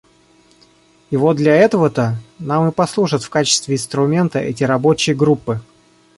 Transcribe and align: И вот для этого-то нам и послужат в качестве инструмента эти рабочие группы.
И 1.11 1.15
вот 1.15 1.37
для 1.37 1.55
этого-то 1.55 2.17
нам 2.39 2.67
и 2.67 2.71
послужат 2.71 3.21
в 3.23 3.29
качестве 3.29 3.75
инструмента 3.75 4.39
эти 4.39 4.63
рабочие 4.63 5.15
группы. 5.15 5.59